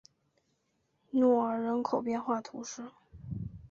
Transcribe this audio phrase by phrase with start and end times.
[1.11, 2.89] 若尔人口变化图示